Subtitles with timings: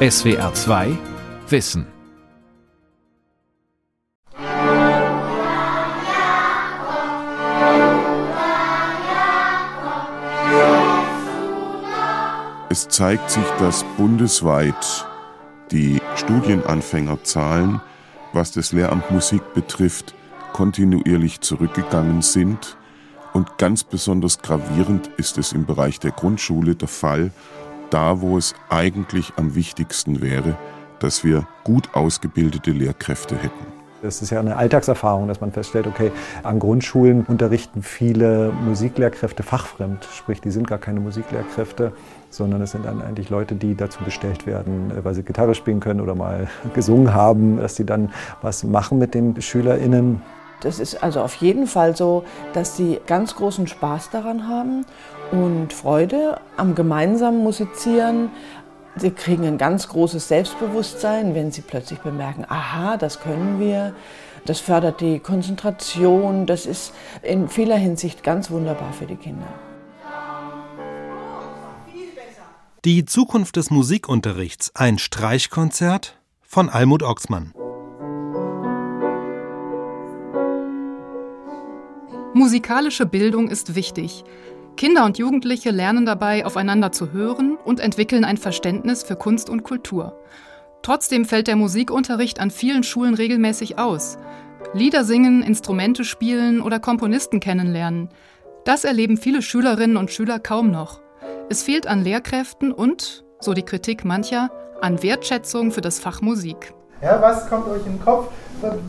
[0.00, 0.96] SWR 2
[1.48, 1.84] Wissen
[12.68, 14.76] Es zeigt sich, dass bundesweit
[15.72, 17.80] die Studienanfängerzahlen,
[18.32, 20.14] was das Lehramt Musik betrifft,
[20.52, 22.76] kontinuierlich zurückgegangen sind.
[23.32, 27.32] Und ganz besonders gravierend ist es im Bereich der Grundschule der Fall,
[27.90, 30.56] da wo es eigentlich am wichtigsten wäre,
[30.98, 33.78] dass wir gut ausgebildete Lehrkräfte hätten.
[34.00, 36.12] Das ist ja eine Alltagserfahrung, dass man feststellt, okay,
[36.44, 41.92] an Grundschulen unterrichten viele Musiklehrkräfte fachfremd, sprich, die sind gar keine Musiklehrkräfte,
[42.30, 46.00] sondern es sind dann eigentlich Leute, die dazu bestellt werden, weil sie Gitarre spielen können
[46.00, 50.22] oder mal gesungen haben, dass sie dann was machen mit den SchülerInnen.
[50.60, 54.84] Das ist also auf jeden Fall so, dass sie ganz großen Spaß daran haben
[55.30, 58.30] und Freude am gemeinsamen Musizieren.
[58.96, 63.94] Sie kriegen ein ganz großes Selbstbewusstsein, wenn sie plötzlich bemerken, aha, das können wir.
[64.44, 66.46] Das fördert die Konzentration.
[66.46, 66.92] Das ist
[67.22, 69.46] in vieler Hinsicht ganz wunderbar für die Kinder.
[72.84, 77.52] Die Zukunft des Musikunterrichts, ein Streichkonzert von Almut Oxmann.
[82.34, 84.22] Musikalische Bildung ist wichtig.
[84.76, 89.62] Kinder und Jugendliche lernen dabei, aufeinander zu hören und entwickeln ein Verständnis für Kunst und
[89.64, 90.20] Kultur.
[90.82, 94.18] Trotzdem fällt der Musikunterricht an vielen Schulen regelmäßig aus.
[94.74, 98.10] Lieder singen, Instrumente spielen oder Komponisten kennenlernen.
[98.64, 101.00] Das erleben viele Schülerinnen und Schüler kaum noch.
[101.48, 104.50] Es fehlt an Lehrkräften und, so die Kritik mancher,
[104.82, 106.74] an Wertschätzung für das Fach Musik.
[107.02, 108.28] Ja, was kommt euch in den Kopf?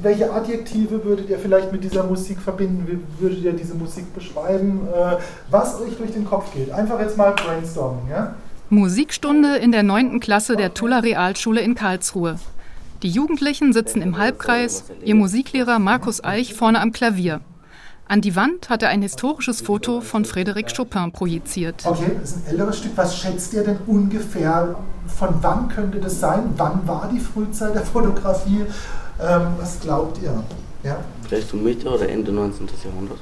[0.01, 2.87] Welche Adjektive würdet ihr vielleicht mit dieser Musik verbinden?
[2.87, 4.87] Wie würdet ihr diese Musik beschreiben?
[4.91, 5.17] Äh,
[5.51, 6.71] was euch durch den Kopf geht?
[6.71, 8.09] Einfach jetzt mal brainstormen.
[8.09, 8.33] Ja?
[8.71, 10.19] Musikstunde in der 9.
[10.19, 12.39] Klasse der Tuller Realschule in Karlsruhe.
[13.03, 17.41] Die Jugendlichen sitzen im Halbkreis, ihr Musiklehrer Markus Eich vorne am Klavier.
[18.09, 21.85] An die Wand hat er ein historisches Foto von Frédéric Chopin projiziert.
[21.85, 22.93] Okay, das ist ein älteres Stück.
[22.95, 24.75] Was schätzt ihr denn ungefähr?
[25.05, 26.55] Von wann könnte das sein?
[26.57, 28.65] Wann war die Frühzeit der Fotografie?
[29.21, 30.43] Ähm, was glaubt ihr?
[30.81, 30.97] Ja?
[31.27, 32.67] Vielleicht um Mitte oder Ende 19.
[32.83, 33.19] Jahrhundert.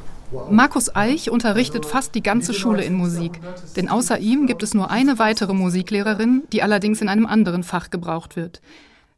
[0.50, 3.42] Markus Eich unterrichtet fast die ganze Schule in Musik,
[3.76, 7.90] denn außer ihm gibt es nur eine weitere Musiklehrerin, die allerdings in einem anderen Fach
[7.90, 8.62] gebraucht wird.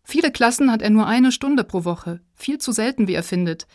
[0.04, 3.68] Viele Klassen hat er nur eine Stunde pro Woche, viel zu selten, wie er findet.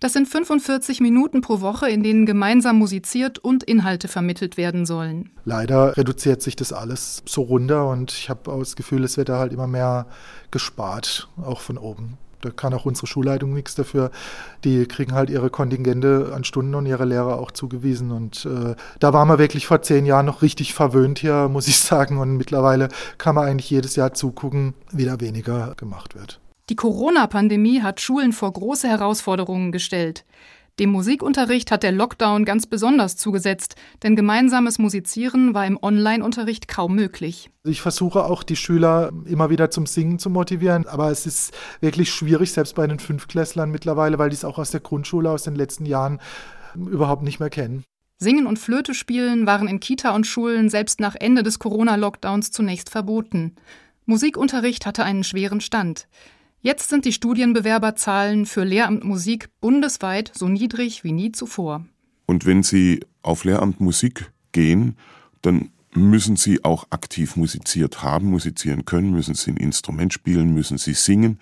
[0.00, 5.30] Das sind 45 Minuten pro Woche, in denen gemeinsam musiziert und Inhalte vermittelt werden sollen.
[5.44, 9.40] Leider reduziert sich das alles so runter und ich habe das Gefühl, es wird da
[9.40, 10.06] halt immer mehr
[10.52, 12.16] gespart, auch von oben.
[12.42, 14.12] Da kann auch unsere Schulleitung nichts dafür.
[14.62, 18.12] Die kriegen halt ihre Kontingente an Stunden und ihre Lehrer auch zugewiesen.
[18.12, 21.80] Und äh, da waren wir wirklich vor zehn Jahren noch richtig verwöhnt hier, muss ich
[21.80, 22.18] sagen.
[22.18, 22.88] Und mittlerweile
[23.18, 26.38] kann man eigentlich jedes Jahr zugucken, wie da weniger gemacht wird.
[26.68, 30.26] Die Corona-Pandemie hat Schulen vor große Herausforderungen gestellt.
[30.78, 36.94] Dem Musikunterricht hat der Lockdown ganz besonders zugesetzt, denn gemeinsames Musizieren war im Online-Unterricht kaum
[36.94, 37.50] möglich.
[37.64, 42.12] Ich versuche auch die Schüler immer wieder zum Singen zu motivieren, aber es ist wirklich
[42.12, 45.56] schwierig, selbst bei den Fünfklässlern mittlerweile, weil die es auch aus der Grundschule aus den
[45.56, 46.20] letzten Jahren
[46.76, 47.82] überhaupt nicht mehr kennen.
[48.18, 52.90] Singen und Flöte spielen waren in Kita und Schulen selbst nach Ende des Corona-Lockdowns zunächst
[52.90, 53.56] verboten.
[54.06, 56.08] Musikunterricht hatte einen schweren Stand.
[56.60, 61.84] Jetzt sind die Studienbewerberzahlen für Lehramt Musik bundesweit so niedrig wie nie zuvor.
[62.26, 64.96] Und wenn Sie auf Lehramt Musik gehen,
[65.40, 70.78] dann müssen Sie auch aktiv musiziert haben, musizieren können, müssen Sie ein Instrument spielen, müssen
[70.78, 71.38] Sie singen.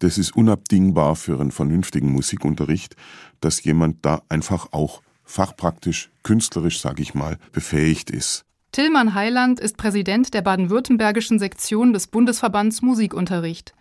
[0.00, 2.96] Das ist unabdingbar für einen vernünftigen Musikunterricht,
[3.40, 8.44] dass jemand da einfach auch fachpraktisch, künstlerisch, sage ich mal, befähigt ist.
[8.72, 13.74] Tillmann Heiland ist Präsident der baden-württembergischen Sektion des Bundesverbands Musikunterricht.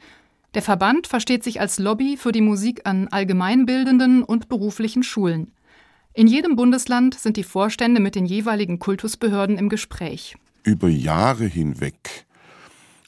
[0.55, 5.51] Der Verband versteht sich als Lobby für die Musik an allgemeinbildenden und beruflichen Schulen.
[6.13, 10.37] In jedem Bundesland sind die Vorstände mit den jeweiligen Kultusbehörden im Gespräch.
[10.63, 12.25] Über Jahre hinweg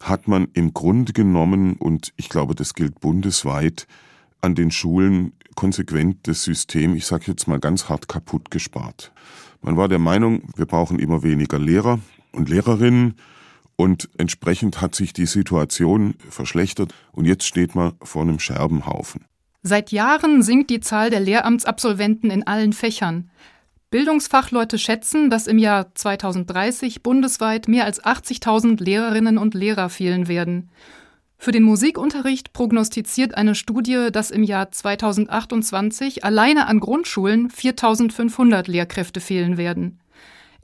[0.01, 3.87] hat man im Grunde genommen, und ich glaube, das gilt bundesweit,
[4.41, 9.13] an den Schulen konsequent das System, ich sage jetzt mal ganz hart kaputt gespart.
[9.61, 11.99] Man war der Meinung, wir brauchen immer weniger Lehrer
[12.33, 13.15] und Lehrerinnen,
[13.77, 19.23] und entsprechend hat sich die Situation verschlechtert und jetzt steht man vor einem Scherbenhaufen.
[19.63, 23.29] Seit Jahren sinkt die Zahl der Lehramtsabsolventen in allen Fächern.
[23.89, 30.69] Bildungsfachleute schätzen, dass im Jahr 2030 bundesweit mehr als 80.000 Lehrerinnen und Lehrer fehlen werden.
[31.37, 39.19] Für den Musikunterricht prognostiziert eine Studie, dass im Jahr 2028 alleine an Grundschulen 4.500 Lehrkräfte
[39.21, 39.99] fehlen werden.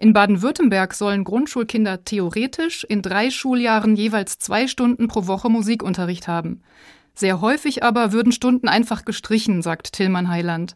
[0.03, 6.61] In Baden-Württemberg sollen Grundschulkinder theoretisch in drei Schuljahren jeweils zwei Stunden pro Woche Musikunterricht haben.
[7.15, 10.75] Sehr häufig aber würden Stunden einfach gestrichen, sagt Tillmann Heiland.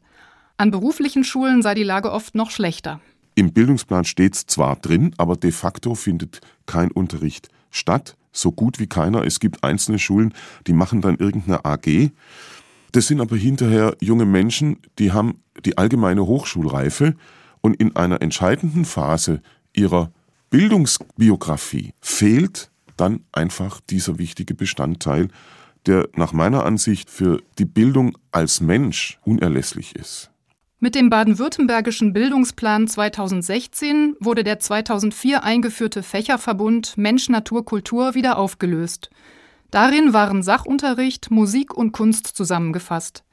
[0.56, 3.02] An beruflichen Schulen sei die Lage oft noch schlechter.
[3.36, 8.80] Im Bildungsplan steht es zwar drin, aber de facto findet kein Unterricht statt, so gut
[8.80, 9.26] wie keiner.
[9.26, 10.34] Es gibt einzelne Schulen,
[10.68, 12.12] die machen dann irgendeine AG.
[12.94, 17.16] Das sind aber hinterher junge Menschen, die haben die allgemeine Hochschulreife
[17.62, 19.42] und in einer entscheidenden Phase
[19.74, 20.12] ihrer
[20.50, 25.28] Bildungsbiografie fehlt dann einfach dieser wichtige Bestandteil,
[25.86, 30.32] der nach meiner Ansicht für die Bildung als Mensch unerlässlich ist.
[30.80, 39.10] Mit dem baden-württembergischen Bildungsplan 2016 wurde der 2004 eingeführte Fächerverbund Mensch, Natur, Kultur wieder aufgelöst.
[39.72, 43.24] Darin waren Sachunterricht, Musik und Kunst zusammengefasst.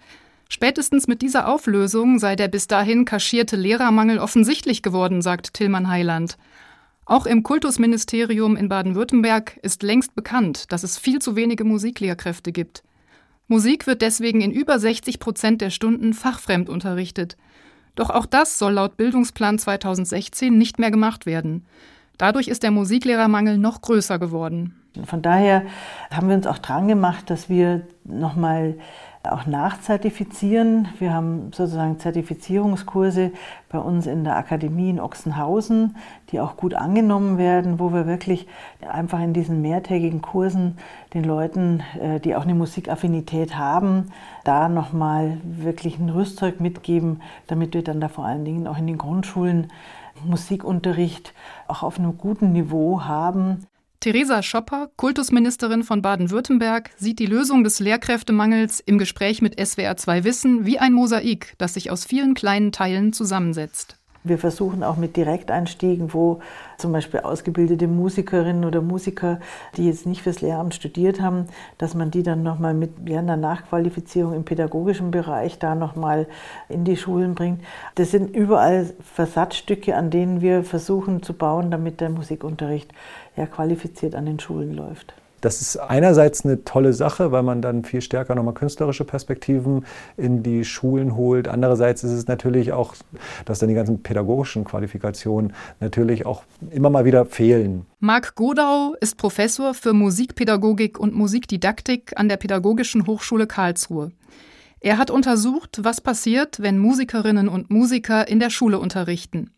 [0.49, 6.37] Spätestens mit dieser Auflösung sei der bis dahin kaschierte Lehrermangel offensichtlich geworden, sagt Tillmann Heiland.
[7.07, 12.83] Auch im Kultusministerium in Baden-Württemberg ist längst bekannt, dass es viel zu wenige Musiklehrkräfte gibt.
[13.47, 17.37] Musik wird deswegen in über 60 Prozent der Stunden fachfremd unterrichtet.
[17.95, 21.67] Doch auch das soll laut Bildungsplan 2016 nicht mehr gemacht werden.
[22.17, 24.75] Dadurch ist der Musiklehrermangel noch größer geworden.
[25.05, 25.65] Von daher
[26.11, 28.79] haben wir uns auch dran gemacht, dass wir nochmal
[29.31, 30.89] auch nachzertifizieren.
[30.99, 33.33] Wir haben sozusagen Zertifizierungskurse
[33.69, 35.97] bei uns in der Akademie in Ochsenhausen,
[36.31, 38.47] die auch gut angenommen werden, wo wir wirklich
[38.89, 40.79] einfach in diesen mehrtägigen Kursen
[41.15, 44.13] den Leuten, äh, die auch eine Musikaffinität haben,
[44.45, 48.87] da nochmal wirklich ein Rüstzeug mitgeben, damit wir dann da vor allen Dingen auch in
[48.87, 49.69] den Grundschulen
[50.25, 51.35] Musikunterricht
[51.67, 53.67] auch auf einem guten Niveau haben.
[54.01, 60.67] Theresa Schopper, Kultusministerin von Baden-Württemberg, sieht die Lösung des Lehrkräftemangels im Gespräch mit SWR2 Wissen
[60.67, 63.97] wie ein Mosaik, das sich aus vielen kleinen Teilen zusammensetzt.
[64.23, 66.41] Wir versuchen auch mit Direkteinstiegen, wo
[66.77, 69.41] zum Beispiel ausgebildete Musikerinnen oder Musiker,
[69.77, 71.47] die jetzt nicht fürs Lehramt studiert haben,
[71.79, 76.27] dass man die dann nochmal mit ja, einer Nachqualifizierung im pädagogischen Bereich da nochmal
[76.69, 77.63] in die Schulen bringt.
[77.95, 82.93] Das sind überall Versatzstücke, an denen wir versuchen zu bauen, damit der Musikunterricht
[83.37, 85.15] ja qualifiziert an den Schulen läuft.
[85.45, 89.85] Das ist einerseits eine tolle Sache, weil man dann viel stärker nochmal künstlerische Perspektiven
[90.17, 91.49] in die Schulen holt.
[91.49, 92.95] Andererseits ist es natürlich auch,
[93.45, 97.85] dass dann die ganzen pädagogischen Qualifikationen natürlich auch immer mal wieder fehlen.
[98.01, 104.13] Marc Godau ist Professor für Musikpädagogik und Musikdidaktik an der Pädagogischen Hochschule Karlsruhe.
[104.81, 109.51] Er hat untersucht, was passiert, wenn Musikerinnen und Musiker in der Schule unterrichten.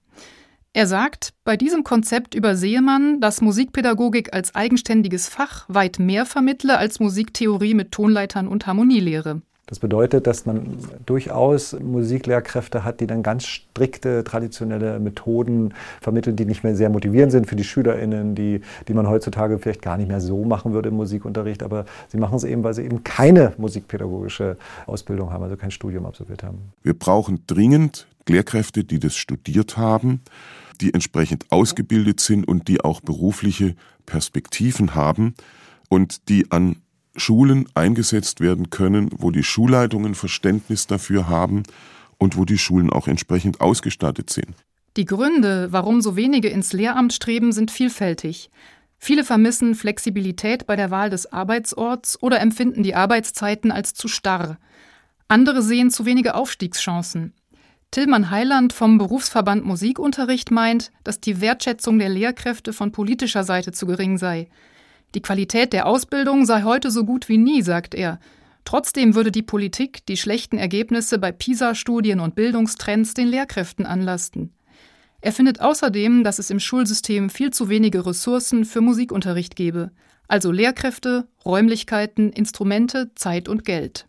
[0.76, 6.76] Er sagt, bei diesem Konzept übersehe man, dass Musikpädagogik als eigenständiges Fach weit mehr vermittle
[6.76, 9.40] als Musiktheorie mit Tonleitern und Harmonielehre.
[9.64, 10.76] Das bedeutet, dass man
[11.06, 17.32] durchaus Musiklehrkräfte hat, die dann ganz strikte traditionelle Methoden vermitteln, die nicht mehr sehr motivierend
[17.32, 20.90] sind für die SchülerInnen, die, die man heutzutage vielleicht gar nicht mehr so machen würde
[20.90, 21.62] im Musikunterricht.
[21.62, 26.04] Aber sie machen es eben, weil sie eben keine musikpädagogische Ausbildung haben, also kein Studium
[26.04, 26.58] absolviert haben.
[26.82, 30.20] Wir brauchen dringend Lehrkräfte, die das studiert haben
[30.78, 35.34] die entsprechend ausgebildet sind und die auch berufliche Perspektiven haben
[35.88, 36.76] und die an
[37.16, 41.62] Schulen eingesetzt werden können, wo die Schulleitungen Verständnis dafür haben
[42.18, 44.54] und wo die Schulen auch entsprechend ausgestattet sind.
[44.96, 48.50] Die Gründe, warum so wenige ins Lehramt streben, sind vielfältig.
[48.98, 54.58] Viele vermissen Flexibilität bei der Wahl des Arbeitsorts oder empfinden die Arbeitszeiten als zu starr.
[55.28, 57.34] Andere sehen zu wenige Aufstiegschancen.
[57.96, 63.86] Tillmann Heiland vom Berufsverband Musikunterricht meint, dass die Wertschätzung der Lehrkräfte von politischer Seite zu
[63.86, 64.50] gering sei.
[65.14, 68.20] Die Qualität der Ausbildung sei heute so gut wie nie, sagt er.
[68.66, 74.52] Trotzdem würde die Politik die schlechten Ergebnisse bei PISA-Studien und Bildungstrends den Lehrkräften anlasten.
[75.22, 79.90] Er findet außerdem, dass es im Schulsystem viel zu wenige Ressourcen für Musikunterricht gebe,
[80.28, 84.06] also Lehrkräfte, Räumlichkeiten, Instrumente, Zeit und Geld.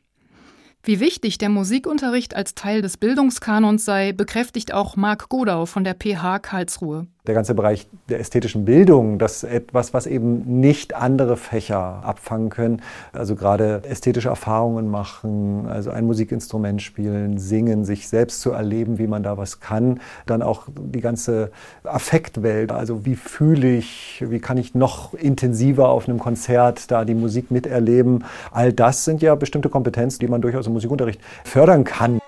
[0.87, 5.95] Wie wichtig der Musikunterricht als Teil des Bildungskanons sei, bekräftigt auch Marc Godau von der
[5.95, 11.35] PH Karlsruhe der ganze Bereich der ästhetischen Bildung, das ist etwas, was eben nicht andere
[11.37, 12.81] Fächer abfangen können.
[13.11, 19.07] Also gerade ästhetische Erfahrungen machen, also ein Musikinstrument spielen, singen, sich selbst zu erleben, wie
[19.07, 19.99] man da was kann.
[20.25, 21.51] Dann auch die ganze
[21.83, 27.15] Affektwelt, also wie fühle ich, wie kann ich noch intensiver auf einem Konzert da die
[27.15, 28.23] Musik miterleben.
[28.51, 32.21] All das sind ja bestimmte Kompetenzen, die man durchaus im Musikunterricht fördern kann.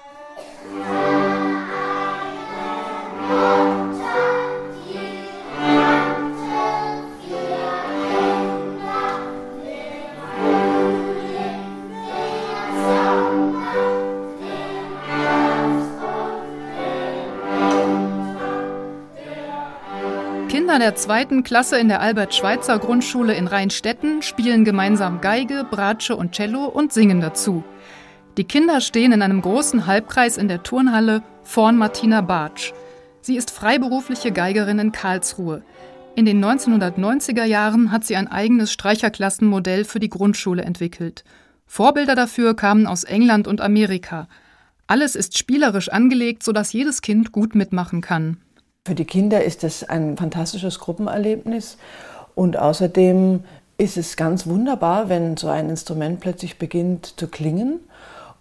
[20.80, 26.68] Kinder der zweiten Klasse in der Albert-Schweitzer-Grundschule in Rheinstetten spielen gemeinsam Geige, Bratsche und Cello
[26.68, 27.66] und singen dazu.
[28.38, 32.72] Die Kinder stehen in einem großen Halbkreis in der Turnhalle vorn Martina Bartsch.
[33.20, 35.64] Sie ist freiberufliche Geigerin in Karlsruhe.
[36.16, 41.26] In den 1990er Jahren hat sie ein eigenes Streicherklassenmodell für die Grundschule entwickelt.
[41.66, 44.30] Vorbilder dafür kamen aus England und Amerika.
[44.88, 48.38] Alles ist spielerisch angelegt, sodass jedes Kind gut mitmachen kann.
[48.88, 51.78] Für die Kinder ist das ein fantastisches Gruppenerlebnis
[52.34, 53.44] und außerdem
[53.78, 57.80] ist es ganz wunderbar, wenn so ein Instrument plötzlich beginnt zu klingen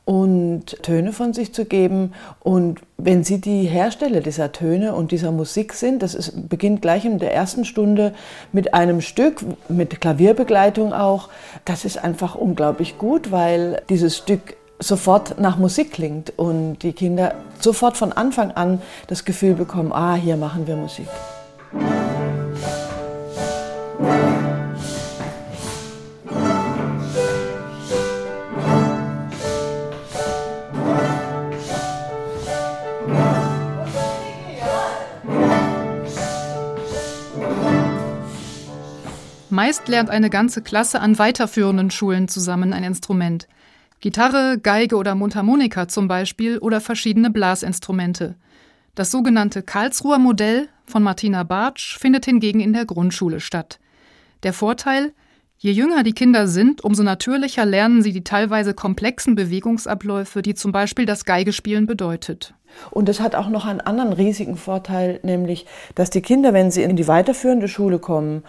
[0.05, 2.15] und Töne von sich zu geben.
[2.41, 7.05] Und wenn Sie die Hersteller dieser Töne und dieser Musik sind, das ist, beginnt gleich
[7.05, 8.15] in der ersten Stunde
[8.51, 11.29] mit einem Stück, mit Klavierbegleitung auch,
[11.67, 17.35] das ist einfach unglaublich gut, weil dieses Stück sofort nach Musik klingt und die Kinder
[17.61, 21.09] sofort von Anfang an das Gefühl bekommen, ah, hier machen wir Musik.
[39.51, 43.49] Meist lernt eine ganze Klasse an weiterführenden Schulen zusammen ein Instrument.
[44.01, 48.37] Gitarre, Geige oder Mundharmonika zum Beispiel oder verschiedene Blasinstrumente.
[48.95, 53.81] Das sogenannte Karlsruher Modell von Martina Bartsch findet hingegen in der Grundschule statt.
[54.45, 55.13] Der Vorteil,
[55.59, 60.71] je jünger die Kinder sind, umso natürlicher lernen sie die teilweise komplexen Bewegungsabläufe, die zum
[60.71, 62.55] Beispiel das Geigespielen bedeutet.
[62.91, 66.85] Und es hat auch noch einen anderen riesigen Vorteil, nämlich, dass die Kinder, wenn sie
[66.85, 68.45] in die weiterführende Schule kommen,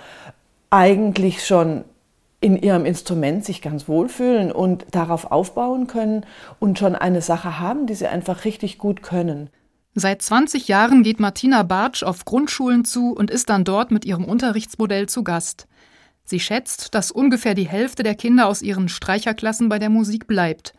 [0.69, 1.85] eigentlich schon
[2.41, 6.25] in ihrem Instrument sich ganz wohlfühlen und darauf aufbauen können
[6.59, 9.49] und schon eine Sache haben, die sie einfach richtig gut können.
[9.95, 14.23] Seit 20 Jahren geht Martina Bartsch auf Grundschulen zu und ist dann dort mit ihrem
[14.23, 15.67] Unterrichtsmodell zu Gast.
[16.23, 20.73] Sie schätzt, dass ungefähr die Hälfte der Kinder aus ihren Streicherklassen bei der Musik bleibt.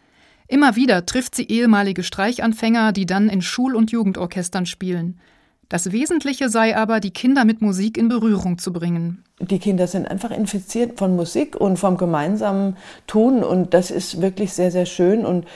[0.46, 5.20] Immer wieder trifft sie ehemalige Streichanfänger, die dann in Schul- und Jugendorchestern spielen.
[5.70, 9.22] Das Wesentliche sei aber, die Kinder mit Musik in Berührung zu bringen.
[9.38, 14.52] Die Kinder sind einfach infiziert von Musik und vom gemeinsamen Tun und das ist wirklich
[14.52, 15.24] sehr, sehr schön.
[15.24, 15.46] Und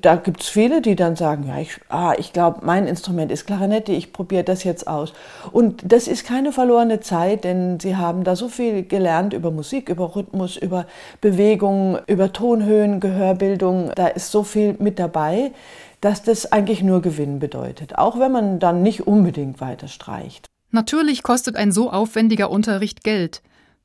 [0.00, 3.46] da gibt es viele, die dann sagen, ja, ich, ah, ich glaube, mein Instrument ist
[3.46, 5.12] Klarinette, ich probiere das jetzt aus.
[5.52, 9.90] Und das ist keine verlorene Zeit, denn sie haben da so viel gelernt über Musik,
[9.90, 10.86] über Rhythmus, über
[11.20, 13.92] Bewegung, über Tonhöhen, Gehörbildung.
[13.94, 15.52] Da ist so viel mit dabei
[16.00, 20.48] dass das eigentlich nur Gewinn bedeutet, auch wenn man dann nicht unbedingt weiter streicht.
[20.70, 23.42] Natürlich kostet ein so aufwendiger Unterricht Geld.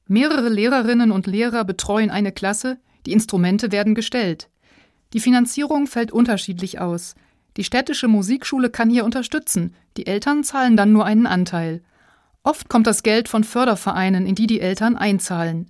[0.07, 4.49] Mehrere Lehrerinnen und Lehrer betreuen eine Klasse, die Instrumente werden gestellt.
[5.13, 7.15] Die Finanzierung fällt unterschiedlich aus.
[7.55, 11.81] Die städtische Musikschule kann hier unterstützen, die Eltern zahlen dann nur einen Anteil.
[12.43, 15.69] Oft kommt das Geld von Fördervereinen, in die die Eltern einzahlen.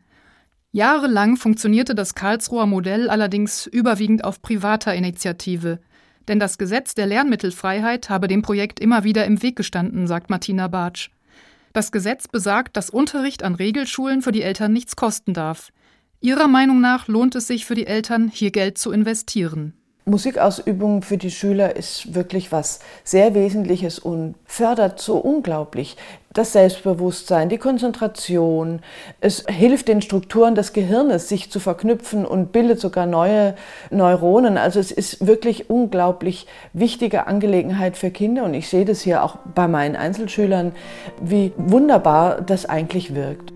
[0.71, 5.79] Jahrelang funktionierte das Karlsruher Modell allerdings überwiegend auf privater Initiative.
[6.27, 10.67] Denn das Gesetz der Lernmittelfreiheit habe dem Projekt immer wieder im Weg gestanden, sagt Martina
[10.67, 11.09] Bartsch.
[11.73, 15.71] Das Gesetz besagt, dass Unterricht an Regelschulen für die Eltern nichts kosten darf.
[16.21, 19.73] Ihrer Meinung nach lohnt es sich für die Eltern, hier Geld zu investieren.
[20.05, 25.95] Musikausübung für die Schüler ist wirklich was sehr Wesentliches und fördert so unglaublich
[26.33, 28.81] das Selbstbewusstsein, die Konzentration.
[29.21, 33.55] Es hilft den Strukturen des Gehirnes, sich zu verknüpfen und bildet sogar neue
[33.91, 34.57] Neuronen.
[34.57, 39.37] Also es ist wirklich unglaublich wichtige Angelegenheit für Kinder und ich sehe das hier auch
[39.55, 40.73] bei meinen Einzelschülern,
[41.21, 43.52] wie wunderbar das eigentlich wirkt.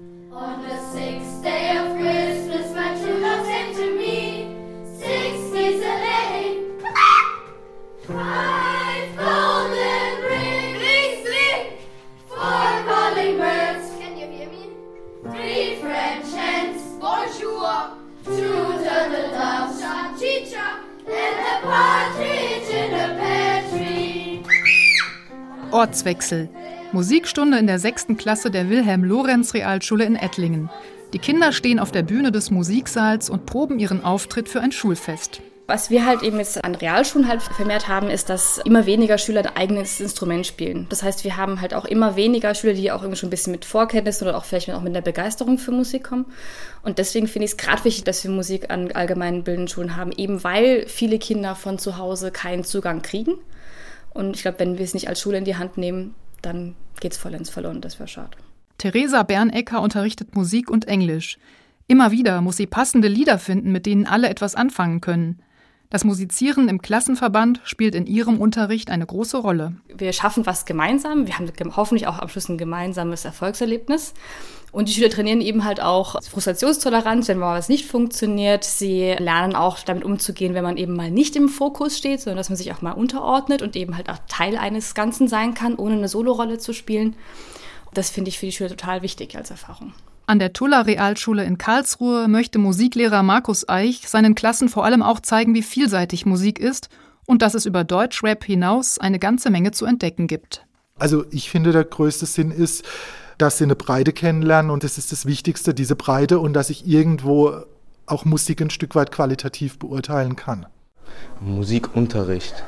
[25.77, 26.49] Ortswechsel.
[26.91, 30.71] Musikstunde in der sechsten Klasse der Wilhelm-Lorenz-Realschule in Ettlingen.
[31.13, 35.39] Die Kinder stehen auf der Bühne des Musiksaals und proben ihren Auftritt für ein Schulfest.
[35.67, 39.41] Was wir halt eben jetzt an Realschulen halt vermehrt haben, ist, dass immer weniger Schüler
[39.41, 40.87] ein eigenes Instrument spielen.
[40.89, 43.51] Das heißt, wir haben halt auch immer weniger Schüler, die auch irgendwie schon ein bisschen
[43.51, 46.25] mit Vorkenntnissen oder auch vielleicht auch mit einer Begeisterung für Musik kommen.
[46.81, 50.11] Und deswegen finde ich es gerade wichtig, dass wir Musik an allgemeinen bildenden Schulen haben,
[50.11, 53.37] eben weil viele Kinder von zu Hause keinen Zugang kriegen.
[54.11, 57.13] Und ich glaube, wenn wir es nicht als Schule in die Hand nehmen, dann geht
[57.13, 57.81] es vollends verloren.
[57.81, 58.37] Das wäre schade.
[58.77, 61.37] Theresa Bernecker unterrichtet Musik und Englisch.
[61.87, 65.41] Immer wieder muss sie passende Lieder finden, mit denen alle etwas anfangen können.
[65.89, 69.73] Das Musizieren im Klassenverband spielt in ihrem Unterricht eine große Rolle.
[69.87, 71.27] Wir schaffen was gemeinsam.
[71.27, 74.13] Wir haben hoffentlich auch am Schluss ein gemeinsames Erfolgserlebnis.
[74.73, 78.65] Und die Schüler trainieren eben halt auch Frustrationstoleranz, wenn mal was nicht funktioniert.
[78.65, 82.49] Sie lernen auch damit umzugehen, wenn man eben mal nicht im Fokus steht, sondern dass
[82.49, 85.95] man sich auch mal unterordnet und eben halt auch Teil eines Ganzen sein kann, ohne
[85.95, 87.15] eine Solorolle zu spielen.
[87.93, 89.93] Das finde ich für die Schüler total wichtig als Erfahrung.
[90.29, 95.21] An der Tuller Realschule in Karlsruhe möchte Musiklehrer Markus Eich seinen Klassen vor allem auch
[95.21, 96.89] zeigen, wie vielseitig Musik ist
[97.25, 100.65] und dass es über Deutschrap hinaus eine ganze Menge zu entdecken gibt.
[100.99, 102.83] Also ich finde, der größte Sinn ist,
[103.37, 106.85] dass sie eine Breite kennenlernen und das ist das Wichtigste, diese Breite und dass ich
[106.85, 107.61] irgendwo
[108.05, 110.65] auch Musik ein Stück weit qualitativ beurteilen kann.
[111.39, 112.65] Musikunterricht.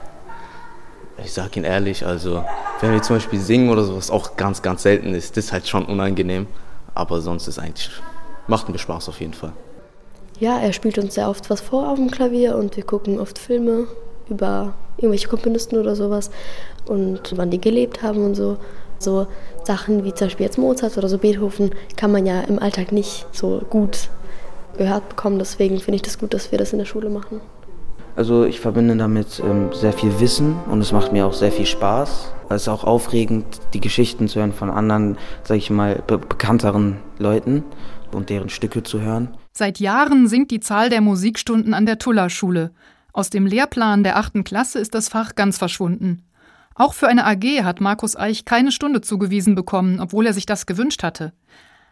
[1.25, 2.45] Ich sage Ihnen ehrlich, also
[2.79, 5.67] wenn wir zum Beispiel singen oder sowas auch ganz, ganz selten ist, das ist halt
[5.67, 6.47] schon unangenehm.
[6.99, 7.89] Aber sonst ist eigentlich,
[8.47, 9.53] macht mir Spaß auf jeden Fall.
[10.37, 13.39] Ja, er spielt uns sehr oft was vor auf dem Klavier und wir gucken oft
[13.39, 13.87] Filme
[14.29, 16.29] über irgendwelche Komponisten oder sowas
[16.85, 18.57] und wann die gelebt haben und so.
[18.97, 19.27] So
[19.63, 23.25] Sachen wie zum Beispiel jetzt Mozart oder so Beethoven kann man ja im Alltag nicht
[23.31, 24.09] so gut
[24.77, 25.39] gehört bekommen.
[25.39, 27.39] Deswegen finde ich das gut, dass wir das in der Schule machen.
[28.17, 31.65] Also ich verbinde damit ähm, sehr viel Wissen und es macht mir auch sehr viel
[31.65, 32.33] Spaß.
[32.49, 36.97] Es ist auch aufregend, die Geschichten zu hören von anderen, sage ich mal, be bekannteren
[37.19, 37.63] Leuten
[38.11, 39.37] und deren Stücke zu hören.
[39.53, 42.71] Seit Jahren sinkt die Zahl der Musikstunden an der Tuller-Schule.
[43.13, 46.23] Aus dem Lehrplan der achten Klasse ist das Fach ganz verschwunden.
[46.73, 50.65] Auch für eine AG hat Markus Eich keine Stunde zugewiesen bekommen, obwohl er sich das
[50.65, 51.33] gewünscht hatte.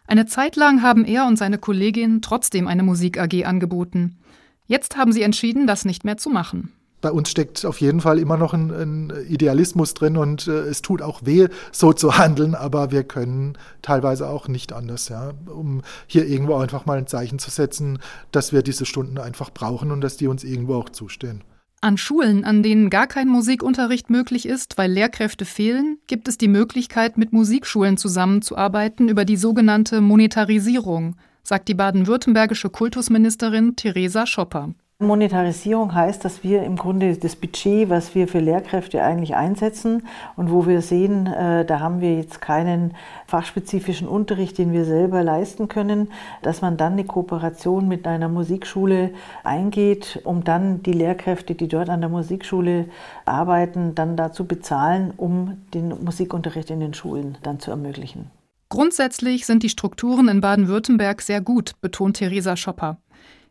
[0.08, 4.18] Eine Zeit lang haben er und seine Kollegin trotzdem eine Musik-AG angeboten.
[4.66, 6.72] Jetzt haben sie entschieden, das nicht mehr zu machen.
[7.08, 10.82] Bei uns steckt auf jeden Fall immer noch ein, ein Idealismus drin und äh, es
[10.82, 15.84] tut auch weh, so zu handeln, aber wir können teilweise auch nicht anders, ja, um
[16.06, 18.00] hier irgendwo einfach mal ein Zeichen zu setzen,
[18.34, 21.46] dass wir diese Stunden einfach brauchen und dass die uns irgendwo auch zustehen.
[21.80, 26.50] An Schulen, an denen gar kein Musikunterricht möglich ist, weil Lehrkräfte fehlen, gibt es die
[26.50, 34.74] Möglichkeit, mit Musikschulen zusammenzuarbeiten über die sogenannte Monetarisierung, sagt die baden-württembergische Kultusministerin Theresa Schopper.
[35.00, 40.50] Monetarisierung heißt, dass wir im Grunde das Budget, was wir für Lehrkräfte eigentlich einsetzen und
[40.50, 42.96] wo wir sehen, äh, da haben wir jetzt keinen
[43.28, 46.10] fachspezifischen Unterricht, den wir selber leisten können,
[46.42, 49.12] dass man dann eine Kooperation mit einer Musikschule
[49.44, 52.86] eingeht, um dann die Lehrkräfte, die dort an der Musikschule
[53.26, 58.32] arbeiten, dann dazu bezahlen, um den Musikunterricht in den Schulen dann zu ermöglichen.
[58.70, 62.98] Grundsätzlich sind die Strukturen in Baden-Württemberg sehr gut, betont Theresa Schopper.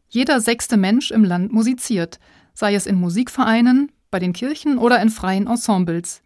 [0.09, 2.19] Jeder sechste Mensch im Land musiziert,
[2.55, 6.23] sei es in Musikvereinen, bei den Kirchen oder in freien Ensembles.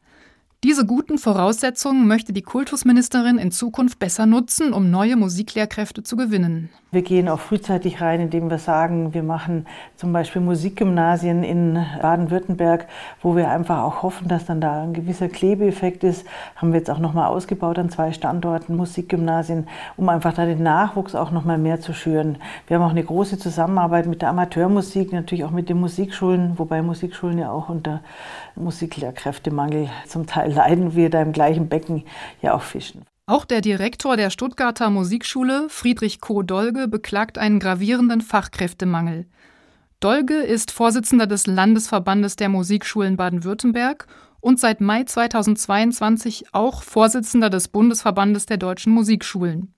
[0.62, 6.68] Diese guten Voraussetzungen möchte die Kultusministerin in Zukunft besser nutzen, um neue Musiklehrkräfte zu gewinnen.
[6.92, 12.88] Wir gehen auch frühzeitig rein, indem wir sagen, wir machen zum Beispiel Musikgymnasien in Baden-Württemberg,
[13.22, 16.26] wo wir einfach auch hoffen, dass dann da ein gewisser Klebeeffekt ist.
[16.56, 21.14] Haben wir jetzt auch nochmal ausgebaut an zwei Standorten Musikgymnasien, um einfach da den Nachwuchs
[21.14, 22.38] auch nochmal mehr zu schüren.
[22.66, 26.82] Wir haben auch eine große Zusammenarbeit mit der Amateurmusik, natürlich auch mit den Musikschulen, wobei
[26.82, 28.00] Musikschulen ja auch unter
[28.56, 32.02] Musiklehrkräftemangel zum Teil leiden, wir da im gleichen Becken
[32.42, 33.04] ja auch fischen.
[33.26, 39.26] Auch der Direktor der Stuttgarter Musikschule, Friedrich Koh Dolge, beklagt einen gravierenden Fachkräftemangel.
[40.00, 44.06] Dolge ist Vorsitzender des Landesverbandes der Musikschulen Baden-Württemberg
[44.40, 49.74] und seit Mai 2022 auch Vorsitzender des Bundesverbandes der deutschen Musikschulen.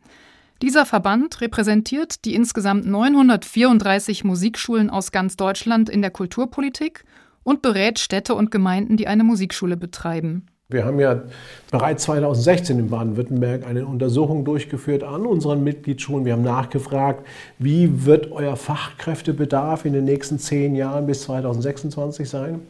[0.62, 7.04] Dieser Verband repräsentiert die insgesamt 934 Musikschulen aus ganz Deutschland in der Kulturpolitik
[7.42, 10.46] und berät Städte und Gemeinden, die eine Musikschule betreiben.
[10.72, 11.22] Wir haben ja
[11.70, 16.24] bereits 2016 in Baden-Württemberg eine Untersuchung durchgeführt an unseren Mitgliedsschulen.
[16.24, 17.26] Wir haben nachgefragt,
[17.58, 22.60] wie wird euer Fachkräftebedarf in den nächsten zehn Jahren bis 2026 sein?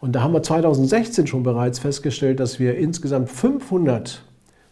[0.00, 4.22] Und da haben wir 2016 schon bereits festgestellt, dass wir insgesamt 500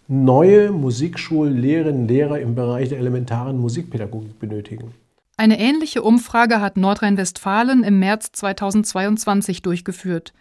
[0.08, 4.94] neue Musikschullehrerinnen und Lehrer im Bereich der elementaren Musikpädagogik benötigen.
[5.36, 10.32] Eine ähnliche Umfrage hat Nordrhein-Westfalen im März 2022 durchgeführt.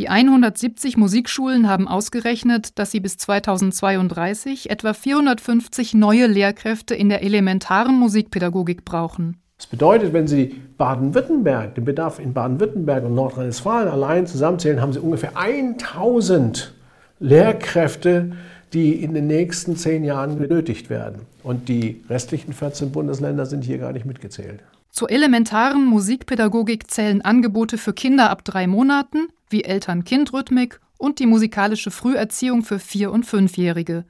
[0.00, 7.22] Die 170 Musikschulen haben ausgerechnet, dass sie bis 2032 etwa 450 neue Lehrkräfte in der
[7.22, 9.36] elementaren Musikpädagogik brauchen.
[9.56, 14.98] Das bedeutet, wenn Sie Baden-Württemberg, den Bedarf in Baden-Württemberg und Nordrhein-Westfalen allein zusammenzählen, haben Sie
[14.98, 16.74] ungefähr 1000
[17.20, 18.32] Lehrkräfte,
[18.72, 21.22] die in den nächsten zehn Jahren benötigt werden.
[21.44, 24.60] Und die restlichen 14 Bundesländer sind hier gar nicht mitgezählt.
[24.94, 31.90] Zur elementaren Musikpädagogik zählen Angebote für Kinder ab drei Monaten, wie Eltern-Kind-Rhythmik und die musikalische
[31.90, 34.04] Früherziehung für Vier- und Fünfjährige,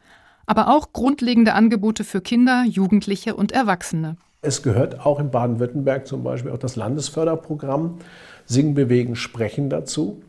[0.45, 4.19] aber auch grundlegende Angebote für Kinder, Jugendliche und Erwachsene.
[4.43, 8.01] Es gehört auch in Baden-Württemberg zum Beispiel auch das Landesförderprogramm
[8.45, 10.23] Singen, Bewegen, Sprechen dazu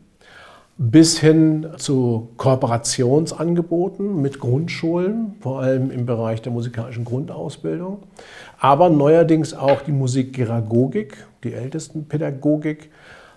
[0.77, 7.99] bis hin zu Kooperationsangeboten mit Grundschulen, vor allem im Bereich der musikalischen Grundausbildung,
[8.59, 12.91] aber neuerdings auch die Musikgeragogik, die ältesten Pädagogik,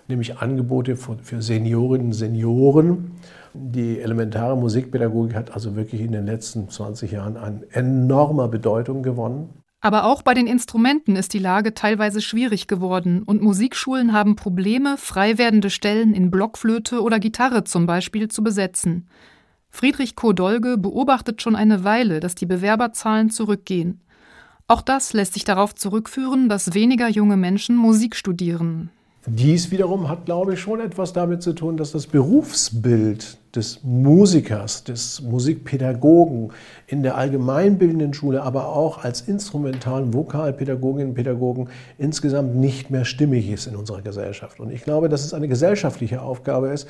[0.09, 3.11] nämlich Angebote für Seniorinnen und Senioren.
[3.53, 9.49] Die elementare Musikpädagogik hat also wirklich in den letzten 20 Jahren an enormer Bedeutung gewonnen.
[9.81, 14.97] Aber auch bei den Instrumenten ist die Lage teilweise schwierig geworden und Musikschulen haben Probleme,
[14.97, 19.07] frei werdende Stellen in Blockflöte oder Gitarre zum Beispiel zu besetzen.
[19.69, 24.01] Friedrich Kodolge beobachtet schon eine Weile, dass die Bewerberzahlen zurückgehen.
[24.67, 28.91] Auch das lässt sich darauf zurückführen, dass weniger junge Menschen Musik studieren.
[29.25, 34.85] Dies wiederum hat, glaube ich, schon etwas damit zu tun, dass das Berufsbild des Musikers,
[34.85, 36.53] des Musikpädagogen
[36.87, 43.03] in der allgemeinbildenden Schule, aber auch als Instrumental- und Vokalpädagoginnen und Pädagogen insgesamt nicht mehr
[43.03, 44.61] stimmig ist in unserer Gesellschaft.
[44.61, 46.87] Und ich glaube, dass es eine gesellschaftliche Aufgabe ist,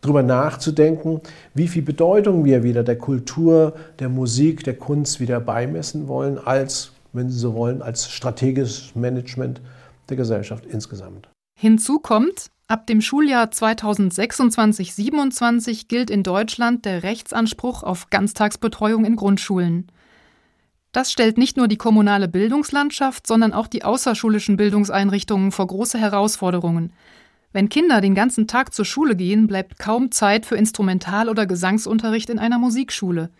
[0.00, 1.20] darüber nachzudenken,
[1.54, 6.90] wie viel Bedeutung wir wieder der Kultur, der Musik, der Kunst wieder beimessen wollen, als,
[7.12, 9.60] wenn Sie so wollen, als strategisches Management
[10.08, 11.28] der Gesellschaft insgesamt.
[11.60, 19.90] Hinzu kommt, ab dem Schuljahr 2026-27 gilt in Deutschland der Rechtsanspruch auf Ganztagsbetreuung in Grundschulen.
[20.92, 26.92] Das stellt nicht nur die kommunale Bildungslandschaft, sondern auch die außerschulischen Bildungseinrichtungen vor große Herausforderungen.
[27.52, 32.30] Wenn Kinder den ganzen Tag zur Schule gehen, bleibt kaum Zeit für Instrumental- oder Gesangsunterricht
[32.30, 33.30] in einer Musikschule.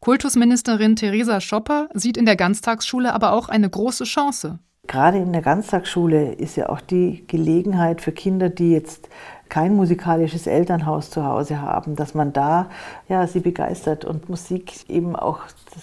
[0.00, 4.58] Kultusministerin Theresa Schopper sieht in der Ganztagsschule aber auch eine große Chance.
[4.88, 9.10] Gerade in der Ganztagsschule ist ja auch die Gelegenheit für Kinder, die jetzt
[9.50, 12.70] kein musikalisches Elternhaus zu Hause haben, dass man da
[13.06, 15.40] ja, sie begeistert und Musik eben auch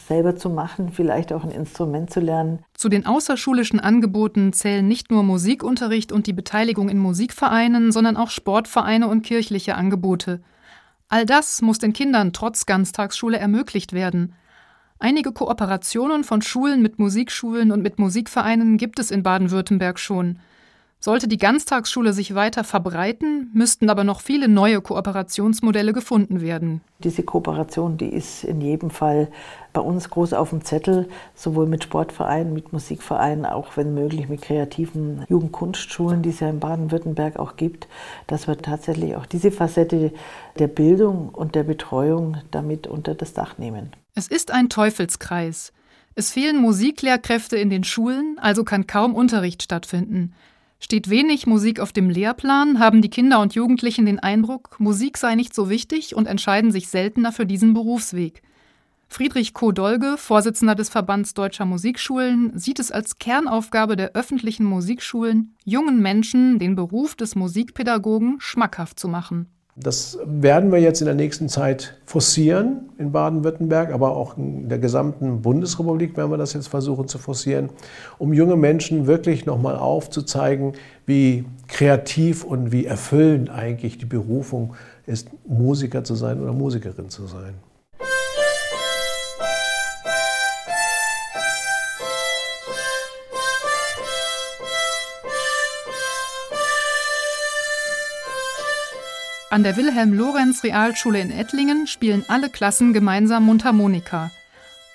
[0.07, 2.59] selber zu machen, vielleicht auch ein Instrument zu lernen.
[2.73, 8.31] Zu den außerschulischen Angeboten zählen nicht nur Musikunterricht und die Beteiligung in Musikvereinen, sondern auch
[8.31, 10.41] Sportvereine und kirchliche Angebote.
[11.09, 14.33] All das muss den Kindern trotz Ganztagsschule ermöglicht werden.
[15.05, 20.39] Einige Kooperationen von Schulen mit Musikschulen und mit Musikvereinen gibt es in Baden-Württemberg schon.
[21.05, 26.81] Sollte die Ganztagsschule sich weiter verbreiten, müssten aber noch viele neue Kooperationsmodelle gefunden werden.
[26.97, 29.27] Diese Kooperation, die ist in jedem Fall
[29.71, 34.41] bei uns groß auf dem Zettel, sowohl mit Sportvereinen, mit Musikvereinen, auch wenn möglich mit
[34.41, 37.87] kreativen Jugendkunstschulen, die es ja in Baden-Württemberg auch gibt,
[38.25, 40.11] dass wir tatsächlich auch diese Facette
[40.57, 43.91] der Bildung und der Betreuung damit unter das Dach nehmen.
[44.15, 45.71] Es ist ein Teufelskreis.
[46.15, 50.33] Es fehlen Musiklehrkräfte in den Schulen, also kann kaum Unterricht stattfinden.
[50.85, 55.33] Steht wenig Musik auf dem Lehrplan, haben die Kinder und Jugendlichen den Eindruck, Musik sei
[55.33, 58.43] nicht so wichtig und entscheiden sich seltener für diesen Berufsweg.
[59.07, 66.03] Friedrich Kodolge, Vorsitzender des Verbands Deutscher Musikschulen, sieht es als Kernaufgabe der öffentlichen Musikschulen, jungen
[66.03, 69.47] Menschen den Beruf des Musikpädagogen schmackhaft zu machen.
[69.77, 74.79] Das werden wir jetzt in der nächsten Zeit forcieren in Baden-Württemberg, aber auch in der
[74.79, 77.69] gesamten Bundesrepublik werden wir das jetzt versuchen zu forcieren,
[78.17, 80.73] um junge Menschen wirklich nochmal aufzuzeigen,
[81.05, 84.75] wie kreativ und wie erfüllend eigentlich die Berufung
[85.07, 87.55] ist, Musiker zu sein oder Musikerin zu sein.
[99.55, 104.29] An der Wilhelm-Lorenz-Realschule in Ettlingen spielen alle Klassen gemeinsam Mundharmonika.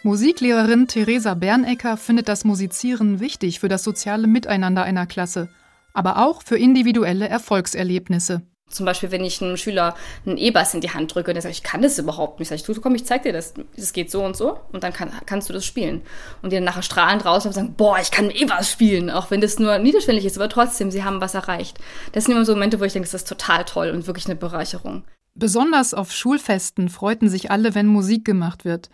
[0.03, 5.49] Musiklehrerin Theresa Bernecker findet das Musizieren wichtig für das soziale Miteinander einer Klasse,
[5.95, 8.43] aber auch für individuelle Erfolgserlebnisse.
[8.71, 11.55] Zum Beispiel, wenn ich einem Schüler einen E-Bass in die Hand drücke und der sagt,
[11.55, 12.49] ich kann das überhaupt nicht.
[12.49, 13.53] Sag ich, du komm, ich zeig dir das.
[13.77, 16.03] Das geht so und so und dann kann, kannst du das spielen.
[16.43, 19.11] Und die dann nachher strahlend raus und sagen, boah, ich kann E-Bass spielen.
[19.11, 21.79] Auch wenn das nur niederschwellig ist, aber trotzdem, sie haben was erreicht.
[22.13, 24.37] Das sind immer so Momente, wo ich denke, das ist total toll und wirklich eine
[24.37, 25.05] Bereicherung.
[25.35, 28.91] Besonders auf Schulfesten freuten sich alle, wenn Musik gemacht wird.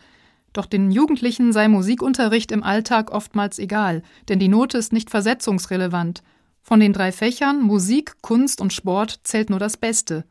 [0.53, 6.23] Doch den Jugendlichen sei Musikunterricht im Alltag oftmals egal, denn die Note ist nicht versetzungsrelevant.
[6.69, 10.25] Von den drei Fächern Musik, Kunst und Sport zählt nur das Beste.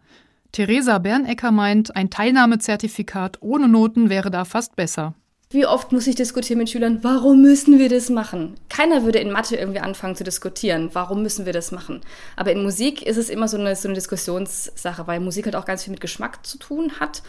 [0.52, 5.14] Theresa Bernecker meint, ein Teilnahmezertifikat ohne Noten wäre da fast besser.
[5.50, 8.56] Wie oft muss ich diskutieren mit Schülern, warum müssen wir das machen?
[8.68, 12.02] Keiner würde in Mathe irgendwie anfangen zu diskutieren, warum müssen wir das machen?
[12.36, 15.64] Aber in Musik ist es immer so eine, so eine Diskussionssache, weil Musik halt auch
[15.64, 17.24] ganz viel mit Geschmack zu tun hat.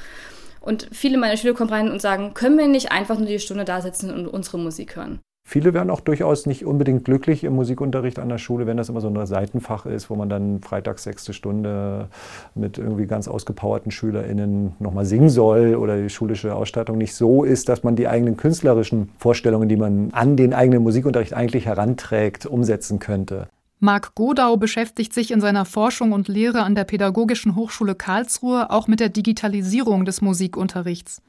[0.61, 3.64] Und viele meiner Schüler kommen rein und sagen, können wir nicht einfach nur die Stunde
[3.64, 5.21] da sitzen und unsere Musik hören?
[5.48, 9.00] Viele werden auch durchaus nicht unbedingt glücklich im Musikunterricht an der Schule, wenn das immer
[9.00, 12.09] so ein Seitenfach ist, wo man dann freitags sechste Stunde
[12.56, 17.68] mit irgendwie ganz ausgepowerten SchülerInnen nochmal singen soll oder die schulische Ausstattung nicht so ist,
[17.68, 22.98] dass man die eigenen künstlerischen Vorstellungen, die man an den eigenen Musikunterricht eigentlich heranträgt, umsetzen
[22.98, 23.46] könnte.
[23.78, 28.88] Marc Godau beschäftigt sich in seiner Forschung und Lehre an der Pädagogischen Hochschule Karlsruhe auch
[28.88, 31.22] mit der Digitalisierung des Musikunterrichts.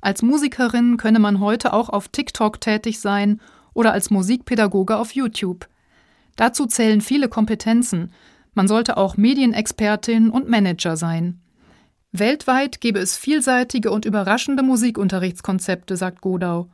[0.00, 3.40] Als Musikerin könne man heute auch auf TikTok tätig sein
[3.74, 5.68] oder als Musikpädagoge auf YouTube.
[6.36, 8.12] Dazu zählen viele Kompetenzen.
[8.54, 11.40] Man sollte auch Medienexpertin und Manager sein.
[12.12, 16.68] Weltweit gebe es vielseitige und überraschende Musikunterrichtskonzepte, sagt Godau.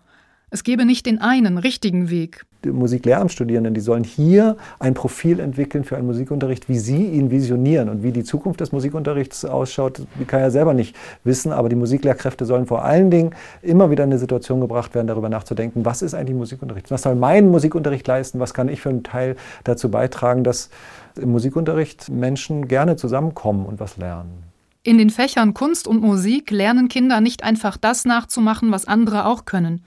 [0.50, 2.46] Es gebe nicht den einen richtigen Weg.
[2.64, 7.90] Die Musiklehramtsstudierenden, die sollen hier ein Profil entwickeln für einen Musikunterricht, wie sie ihn visionieren
[7.90, 12.46] und wie die Zukunft des Musikunterrichts ausschaut, kann ja selber nicht wissen, aber die Musiklehrkräfte
[12.46, 16.14] sollen vor allen Dingen immer wieder in eine Situation gebracht werden, darüber nachzudenken, was ist
[16.14, 16.90] eigentlich Musikunterricht?
[16.90, 18.40] Was soll mein Musikunterricht leisten?
[18.40, 20.70] Was kann ich für einen Teil dazu beitragen, dass
[21.16, 24.42] im Musikunterricht Menschen gerne zusammenkommen und was lernen?
[24.82, 29.44] In den Fächern Kunst und Musik lernen Kinder nicht einfach das nachzumachen, was andere auch
[29.44, 29.82] können.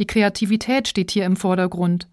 [0.00, 2.08] Die Kreativität steht hier im Vordergrund.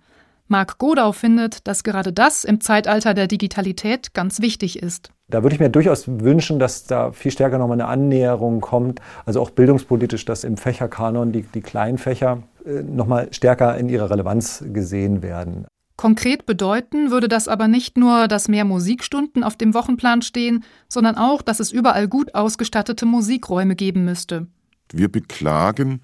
[0.47, 5.11] Marc Godau findet, dass gerade das im Zeitalter der Digitalität ganz wichtig ist.
[5.29, 9.41] Da würde ich mir durchaus wünschen, dass da viel stärker nochmal eine Annäherung kommt, also
[9.41, 14.63] auch bildungspolitisch, dass im Fächerkanon die, die kleinen Fächer äh, nochmal stärker in ihrer Relevanz
[14.71, 15.65] gesehen werden.
[15.97, 21.17] Konkret bedeuten würde das aber nicht nur, dass mehr Musikstunden auf dem Wochenplan stehen, sondern
[21.17, 24.45] auch, dass es überall gut ausgestattete Musikräume geben müsste.
[24.93, 26.01] Wir beklagen,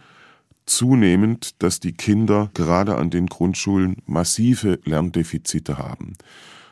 [0.65, 6.13] zunehmend, dass die Kinder gerade an den Grundschulen massive Lerndefizite haben,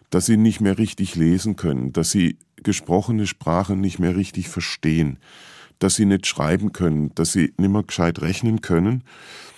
[0.10, 5.18] dass sie nicht mehr richtig lesen können, dass sie gesprochene Sprache nicht mehr richtig verstehen,
[5.80, 9.04] dass sie nicht schreiben können, dass sie nicht mehr gescheit rechnen können.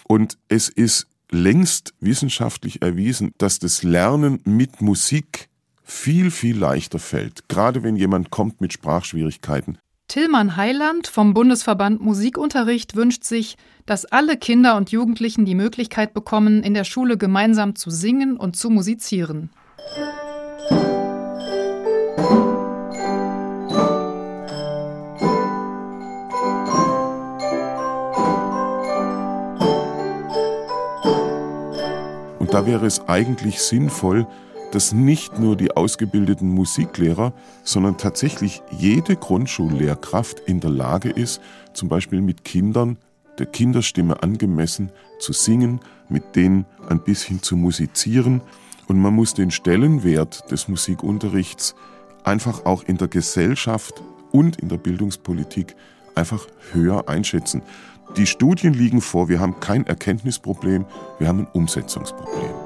[0.05, 5.49] Und es ist längst wissenschaftlich erwiesen, dass das Lernen mit Musik
[5.83, 9.77] viel, viel leichter fällt, gerade wenn jemand kommt mit Sprachschwierigkeiten.
[10.13, 16.61] Tillmann Heiland vom Bundesverband Musikunterricht wünscht sich, dass alle Kinder und Jugendlichen die Möglichkeit bekommen,
[16.61, 19.49] in der Schule gemeinsam zu singen und zu musizieren.
[32.37, 34.27] Und da wäre es eigentlich sinnvoll,
[34.73, 37.33] dass nicht nur die ausgebildeten Musiklehrer,
[37.63, 41.41] sondern tatsächlich jede Grundschullehrkraft in der Lage ist,
[41.73, 42.97] zum Beispiel mit Kindern
[43.37, 48.41] der Kinderstimme angemessen zu singen, mit denen ein bisschen zu musizieren.
[48.87, 51.75] Und man muss den Stellenwert des Musikunterrichts
[52.23, 55.75] einfach auch in der Gesellschaft und in der Bildungspolitik
[56.15, 57.61] einfach höher einschätzen.
[58.17, 60.85] Die Studien liegen vor, wir haben kein Erkenntnisproblem,
[61.19, 62.62] wir haben ein Umsetzungsproblem.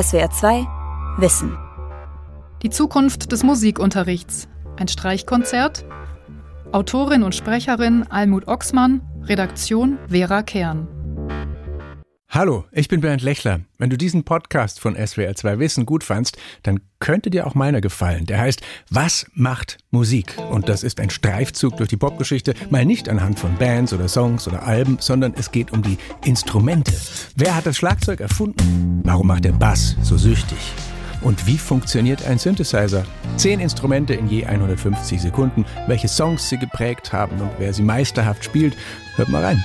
[0.00, 0.68] SWR 2
[1.16, 1.58] Wissen.
[2.62, 4.46] Die Zukunft des Musikunterrichts.
[4.76, 5.84] Ein Streichkonzert.
[6.70, 9.00] Autorin und Sprecherin Almut Oxmann.
[9.24, 10.86] Redaktion Vera Kern.
[12.38, 13.62] Hallo, ich bin Bernd Lechler.
[13.78, 18.26] Wenn du diesen Podcast von SWR2 Wissen gut fandst, dann könnte dir auch meiner gefallen.
[18.26, 20.36] Der heißt Was macht Musik?
[20.48, 24.46] Und das ist ein Streifzug durch die Popgeschichte, mal nicht anhand von Bands oder Songs
[24.46, 26.92] oder Alben, sondern es geht um die Instrumente.
[27.34, 29.00] Wer hat das Schlagzeug erfunden?
[29.02, 30.58] Warum macht der Bass so süchtig?
[31.22, 33.04] Und wie funktioniert ein Synthesizer?
[33.34, 38.44] Zehn Instrumente in je 150 Sekunden, welche Songs sie geprägt haben und wer sie meisterhaft
[38.44, 38.76] spielt.
[39.16, 39.64] Hört mal rein.